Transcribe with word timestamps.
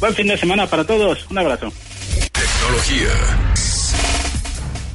Buen 0.00 0.14
fin 0.14 0.28
de 0.28 0.38
semana 0.38 0.66
para 0.66 0.84
todos. 0.84 1.30
Un 1.30 1.38
abrazo. 1.38 1.70
Tecnología. 2.32 3.10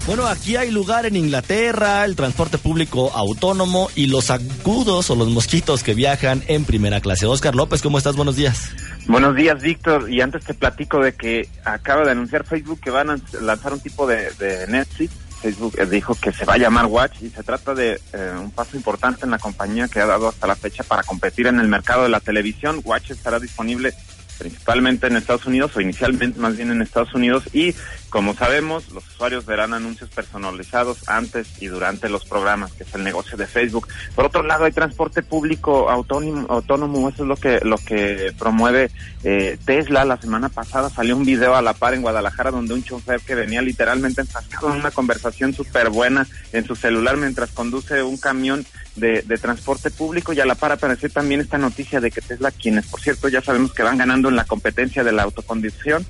Bueno, 0.07 0.27
aquí 0.27 0.55
hay 0.55 0.69
lugar 0.69 1.05
en 1.05 1.15
Inglaterra, 1.15 2.05
el 2.05 2.15
transporte 2.15 2.57
público 2.59 3.11
autónomo 3.15 3.89
y 3.95 4.07
los 4.07 4.29
agudos 4.29 5.09
o 5.09 5.15
los 5.15 5.29
mosquitos 5.29 5.83
que 5.83 5.95
viajan 5.95 6.43
en 6.47 6.63
primera 6.63 7.01
clase. 7.01 7.25
Oscar 7.25 7.55
López, 7.55 7.81
¿cómo 7.81 7.97
estás? 7.97 8.15
Buenos 8.15 8.35
días. 8.35 8.71
Buenos 9.07 9.35
días, 9.35 9.61
Víctor. 9.61 10.11
Y 10.11 10.21
antes 10.21 10.43
te 10.43 10.53
platico 10.53 10.99
de 10.99 11.13
que 11.13 11.49
acaba 11.63 12.03
de 12.03 12.11
anunciar 12.11 12.45
Facebook 12.45 12.79
que 12.81 12.91
van 12.91 13.09
a 13.11 13.17
lanzar 13.41 13.73
un 13.73 13.79
tipo 13.79 14.05
de, 14.07 14.31
Netflix. 14.67 15.11
Facebook 15.41 15.75
eh, 15.79 15.85
dijo 15.85 16.15
que 16.15 16.31
se 16.31 16.45
va 16.45 16.53
a 16.53 16.57
llamar 16.57 16.85
Watch 16.85 17.21
y 17.21 17.29
se 17.29 17.43
trata 17.43 17.75
de 17.75 17.99
eh, 18.13 18.31
un 18.39 18.49
paso 18.51 18.77
importante 18.77 19.25
en 19.25 19.31
la 19.31 19.37
compañía 19.37 19.87
que 19.87 19.99
ha 19.99 20.05
dado 20.07 20.29
hasta 20.29 20.47
la 20.47 20.55
fecha 20.55 20.83
para 20.83 21.03
competir 21.03 21.45
en 21.45 21.59
el 21.59 21.67
mercado 21.67 22.03
de 22.03 22.09
la 22.09 22.19
televisión. 22.19 22.81
Watch 22.83 23.11
estará 23.11 23.39
disponible 23.39 23.93
principalmente 24.37 25.07
en 25.07 25.17
Estados 25.17 25.45
Unidos 25.45 25.75
o 25.75 25.81
inicialmente 25.81 26.39
más 26.39 26.55
bien 26.55 26.71
en 26.71 26.81
Estados 26.81 27.13
Unidos 27.13 27.43
y 27.53 27.73
como 28.09 28.33
sabemos 28.33 28.91
los 28.91 29.05
usuarios 29.07 29.45
verán 29.45 29.73
anuncios 29.73 30.09
personalizados 30.09 31.09
antes 31.09 31.61
y 31.61 31.67
durante 31.67 32.07
los 32.07 32.23
programas 32.25 32.71
que 32.71 32.83
es 32.83 32.95
el 32.95 33.03
negocio 33.03 33.37
de 33.37 33.45
Facebook. 33.45 33.87
Por 34.15 34.25
otro 34.25 34.43
lado 34.43 34.65
hay 34.65 34.71
transporte 34.71 35.21
público 35.21 35.89
autónomo, 35.89 36.45
autónomo 36.49 37.09
eso 37.09 37.23
es 37.23 37.27
lo 37.27 37.35
que 37.35 37.59
lo 37.63 37.77
que 37.77 38.33
promueve 38.37 38.89
eh, 39.23 39.57
Tesla. 39.65 40.05
La 40.05 40.17
semana 40.17 40.49
pasada 40.49 40.89
salió 40.89 41.17
un 41.17 41.25
video 41.25 41.55
a 41.55 41.61
la 41.61 41.73
par 41.73 41.93
en 41.93 42.01
Guadalajara 42.01 42.51
donde 42.51 42.73
un 42.73 42.83
chofer 42.83 43.19
que 43.21 43.35
venía 43.35 43.61
literalmente 43.61 44.21
enfrascado 44.21 44.71
en 44.71 44.79
una 44.79 44.91
conversación 44.91 45.53
súper 45.53 45.89
buena 45.89 46.27
en 46.53 46.65
su 46.65 46.75
celular 46.75 47.17
mientras 47.17 47.51
conduce 47.51 48.01
un 48.01 48.17
camión 48.17 48.65
de, 48.95 49.21
de 49.21 49.37
transporte 49.37 49.91
público 49.91 50.33
y 50.33 50.39
a 50.39 50.45
la 50.45 50.55
par 50.55 50.71
apareció 50.71 51.09
también 51.09 51.41
esta 51.41 51.57
noticia 51.57 51.99
de 51.99 52.11
que 52.11 52.21
Tesla 52.21 52.51
quienes 52.51 52.87
por 52.87 53.01
cierto 53.01 53.27
ya 53.27 53.41
sabemos 53.41 53.73
que 53.73 53.83
van 53.83 53.97
ganando 53.97 54.29
en 54.29 54.35
la 54.35 54.45
competencia 54.45 55.03
de 55.03 55.11
la 55.11 55.23
autoconducción. 55.23 56.05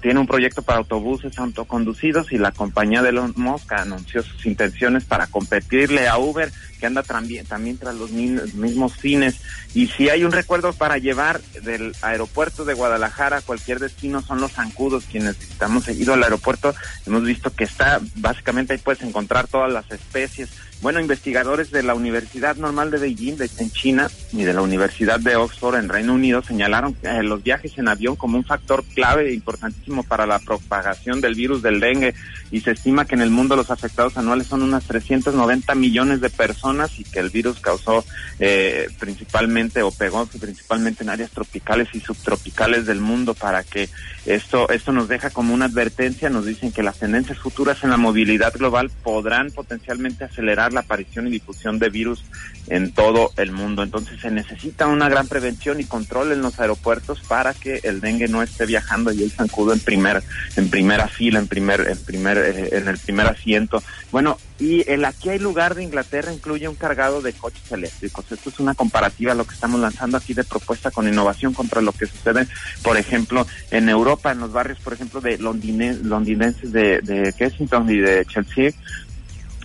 Tiene 0.00 0.20
un 0.20 0.26
proyecto 0.26 0.62
para 0.62 0.78
autobuses 0.78 1.38
autoconducidos 1.38 2.30
y 2.32 2.38
la 2.38 2.52
compañía 2.52 3.02
de 3.02 3.08
Elon 3.08 3.32
Musk 3.36 3.72
anunció 3.72 4.22
sus 4.22 4.46
intenciones 4.46 5.04
para 5.04 5.26
competirle 5.26 6.06
a 6.06 6.18
Uber, 6.18 6.52
que 6.78 6.86
anda 6.86 7.02
también, 7.02 7.44
también 7.46 7.78
tras 7.78 7.94
los 7.94 8.10
mismos 8.10 8.94
fines. 8.94 9.40
Y 9.74 9.88
si 9.88 10.10
hay 10.10 10.22
un 10.22 10.32
recuerdo 10.32 10.72
para 10.74 10.98
llevar 10.98 11.40
del 11.62 11.94
aeropuerto 12.02 12.64
de 12.64 12.74
Guadalajara 12.74 13.38
a 13.38 13.42
cualquier 13.42 13.80
destino, 13.80 14.20
son 14.20 14.40
los 14.40 14.52
zancudos 14.52 15.06
quienes 15.10 15.40
estamos 15.40 15.84
seguido 15.84 16.14
al 16.14 16.22
aeropuerto. 16.22 16.74
Hemos 17.06 17.24
visto 17.24 17.50
que 17.50 17.64
está, 17.64 18.00
básicamente 18.16 18.74
ahí 18.74 18.78
puedes 18.78 19.02
encontrar 19.02 19.48
todas 19.48 19.72
las 19.72 19.90
especies 19.90 20.50
bueno, 20.84 21.00
investigadores 21.00 21.70
de 21.70 21.82
la 21.82 21.94
Universidad 21.94 22.56
Normal 22.56 22.90
de 22.90 22.98
Beijing, 22.98 23.36
de, 23.36 23.48
en 23.58 23.70
China, 23.70 24.10
y 24.36 24.44
de 24.44 24.52
la 24.52 24.62
Universidad 24.62 25.20
de 25.20 25.36
Oxford, 25.36 25.76
en 25.76 25.88
Reino 25.88 26.14
Unido, 26.14 26.42
señalaron 26.42 26.96
eh, 27.02 27.22
los 27.22 27.42
viajes 27.42 27.78
en 27.78 27.88
avión 27.88 28.16
como 28.16 28.36
un 28.36 28.44
factor 28.44 28.84
clave 28.94 29.28
e 29.28 29.34
importantísimo 29.34 30.02
para 30.02 30.26
la 30.26 30.40
propagación 30.40 31.20
del 31.20 31.34
virus 31.34 31.62
del 31.62 31.78
dengue, 31.80 32.14
y 32.50 32.60
se 32.60 32.72
estima 32.72 33.04
que 33.04 33.14
en 33.14 33.20
el 33.20 33.30
mundo 33.30 33.56
los 33.56 33.70
afectados 33.70 34.16
anuales 34.16 34.46
son 34.46 34.62
unas 34.62 34.84
390 34.84 35.74
millones 35.74 36.20
de 36.20 36.30
personas 36.30 36.98
y 36.98 37.04
que 37.04 37.20
el 37.20 37.30
virus 37.30 37.60
causó 37.60 38.04
eh, 38.38 38.88
principalmente 38.98 39.82
o 39.82 39.90
pegó 39.90 40.26
principalmente 40.26 41.04
en 41.04 41.10
áreas 41.10 41.30
tropicales 41.30 41.88
y 41.94 42.00
subtropicales 42.00 42.86
del 42.86 43.00
mundo 43.00 43.34
para 43.34 43.62
que 43.62 43.88
esto, 44.26 44.68
esto 44.70 44.92
nos 44.92 45.08
deja 45.08 45.30
como 45.30 45.54
una 45.54 45.66
advertencia, 45.66 46.30
nos 46.30 46.46
dicen 46.46 46.72
que 46.72 46.82
las 46.82 46.98
tendencias 46.98 47.38
futuras 47.38 47.82
en 47.84 47.90
la 47.90 47.96
movilidad 47.96 48.54
global 48.54 48.90
podrán 49.02 49.50
potencialmente 49.50 50.24
acelerar 50.24 50.72
la 50.72 50.80
aparición 50.80 51.26
y 51.26 51.30
difusión 51.30 51.78
de 51.78 51.90
virus 51.90 52.24
en 52.68 52.92
todo 52.92 53.32
el 53.36 53.52
mundo. 53.52 53.82
Entonces 53.82 54.23
se 54.24 54.30
necesita 54.30 54.86
una 54.86 55.10
gran 55.10 55.28
prevención 55.28 55.80
y 55.80 55.84
control 55.84 56.32
en 56.32 56.40
los 56.40 56.58
aeropuertos 56.58 57.20
para 57.28 57.52
que 57.52 57.80
el 57.82 58.00
dengue 58.00 58.26
no 58.26 58.42
esté 58.42 58.64
viajando 58.64 59.12
y 59.12 59.22
el 59.22 59.30
zancudo 59.30 59.74
en 59.74 59.80
primer, 59.80 60.22
en 60.56 60.70
primera 60.70 61.08
fila, 61.08 61.38
en 61.38 61.46
primer, 61.46 61.86
en 61.86 61.98
primer, 61.98 62.38
eh, 62.38 62.68
en 62.72 62.88
el 62.88 62.96
primer 62.96 63.26
asiento. 63.26 63.82
Bueno, 64.10 64.38
y 64.58 64.90
el 64.90 65.04
aquí 65.04 65.28
hay 65.28 65.38
lugar 65.38 65.74
de 65.74 65.82
Inglaterra 65.82 66.32
incluye 66.32 66.66
un 66.68 66.74
cargado 66.74 67.20
de 67.20 67.34
coches 67.34 67.70
eléctricos. 67.70 68.24
Esto 68.32 68.48
es 68.48 68.58
una 68.60 68.74
comparativa 68.74 69.32
a 69.32 69.34
lo 69.34 69.46
que 69.46 69.52
estamos 69.52 69.78
lanzando 69.78 70.16
aquí 70.16 70.32
de 70.32 70.44
propuesta 70.44 70.90
con 70.90 71.06
innovación 71.06 71.52
contra 71.52 71.82
lo 71.82 71.92
que 71.92 72.06
sucede, 72.06 72.46
por 72.82 72.96
ejemplo, 72.96 73.46
en 73.70 73.90
Europa, 73.90 74.32
en 74.32 74.38
los 74.38 74.52
barrios, 74.52 74.78
por 74.80 74.94
ejemplo, 74.94 75.20
de 75.20 75.36
londinenses 75.36 76.72
de, 76.72 77.02
de 77.02 77.34
Kensington 77.36 77.90
y 77.90 77.98
de 77.98 78.24
Chelsea, 78.24 78.72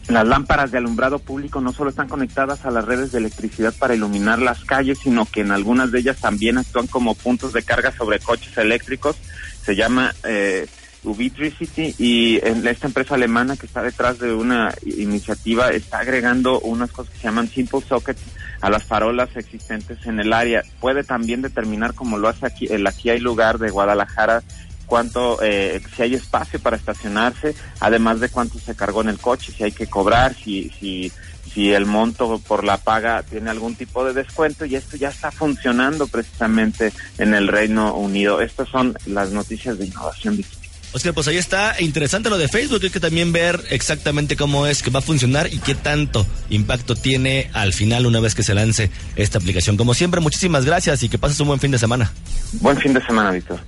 las 0.09 0.27
lámparas 0.27 0.71
de 0.71 0.79
alumbrado 0.79 1.19
público 1.19 1.61
no 1.61 1.71
solo 1.71 1.91
están 1.91 2.09
conectadas 2.09 2.65
a 2.65 2.71
las 2.71 2.85
redes 2.85 3.11
de 3.11 3.19
electricidad 3.19 3.73
para 3.77 3.95
iluminar 3.95 4.39
las 4.39 4.65
calles, 4.65 4.99
sino 4.99 5.25
que 5.25 5.41
en 5.41 5.51
algunas 5.51 5.91
de 5.91 5.99
ellas 5.99 6.17
también 6.17 6.57
actúan 6.57 6.87
como 6.87 7.15
puntos 7.15 7.53
de 7.53 7.63
carga 7.63 7.91
sobre 7.91 8.19
coches 8.19 8.57
eléctricos. 8.57 9.17
Se 9.63 9.75
llama 9.75 10.13
eh, 10.23 10.67
Ubitricity 11.03 11.95
y 11.97 12.37
esta 12.37 12.87
empresa 12.87 13.15
alemana 13.15 13.55
que 13.55 13.65
está 13.65 13.81
detrás 13.81 14.19
de 14.19 14.33
una 14.33 14.73
iniciativa 14.83 15.69
está 15.69 15.99
agregando 15.99 16.59
unas 16.59 16.91
cosas 16.91 17.13
que 17.13 17.19
se 17.19 17.23
llaman 17.25 17.47
simple 17.47 17.81
sockets 17.87 18.21
a 18.61 18.69
las 18.69 18.83
farolas 18.83 19.29
existentes 19.35 20.05
en 20.05 20.19
el 20.19 20.33
área. 20.33 20.63
Puede 20.79 21.03
también 21.03 21.41
determinar, 21.41 21.93
como 21.93 22.17
lo 22.17 22.27
hace 22.27 22.45
aquí, 22.45 22.67
el 22.69 22.85
aquí 22.85 23.09
hay 23.09 23.19
lugar 23.19 23.59
de 23.59 23.69
Guadalajara, 23.69 24.43
cuánto, 24.89 25.37
eh, 25.41 25.81
si 25.95 26.01
hay 26.01 26.15
espacio 26.15 26.59
para 26.59 26.75
estacionarse, 26.75 27.55
además 27.79 28.19
de 28.19 28.29
cuánto 28.29 28.59
se 28.59 28.75
cargó 28.75 29.01
en 29.01 29.09
el 29.09 29.19
coche, 29.19 29.53
si 29.55 29.63
hay 29.63 29.71
que 29.71 29.87
cobrar, 29.87 30.35
si, 30.35 30.71
si, 30.79 31.11
si 31.53 31.71
el 31.71 31.85
monto 31.85 32.39
por 32.39 32.63
la 32.63 32.77
paga 32.77 33.23
tiene 33.23 33.51
algún 33.51 33.75
tipo 33.75 34.03
de 34.03 34.13
descuento 34.13 34.65
y 34.65 34.75
esto 34.75 34.97
ya 34.97 35.09
está 35.09 35.31
funcionando 35.31 36.07
precisamente 36.07 36.91
en 37.19 37.33
el 37.33 37.47
Reino 37.47 37.93
Unido. 37.93 38.41
Estas 38.41 38.67
son 38.67 38.97
las 39.05 39.31
noticias 39.31 39.77
de 39.77 39.85
innovación 39.85 40.43
Oscar, 40.91 41.13
pues 41.13 41.27
ahí 41.27 41.37
está 41.37 41.75
interesante 41.79 42.31
lo 42.31 42.37
de 42.39 42.47
Facebook. 42.47 42.79
Hay 42.81 42.89
que 42.89 42.99
también 42.99 43.31
ver 43.31 43.63
exactamente 43.69 44.35
cómo 44.35 44.65
es 44.65 44.81
que 44.81 44.89
va 44.89 44.99
a 44.99 45.03
funcionar 45.03 45.53
y 45.53 45.59
qué 45.59 45.75
tanto 45.75 46.25
impacto 46.49 46.95
tiene 46.95 47.51
al 47.53 47.73
final 47.73 48.07
una 48.07 48.19
vez 48.19 48.33
que 48.33 48.41
se 48.41 48.55
lance 48.55 48.89
esta 49.15 49.37
aplicación. 49.37 49.77
Como 49.77 49.93
siempre, 49.93 50.19
muchísimas 50.19 50.65
gracias 50.65 51.03
y 51.03 51.09
que 51.09 51.19
pases 51.19 51.39
un 51.41 51.47
buen 51.47 51.59
fin 51.59 51.69
de 51.69 51.77
semana. 51.77 52.11
Buen 52.53 52.77
fin 52.77 52.93
de 52.93 53.05
semana, 53.05 53.29
Víctor. 53.29 53.57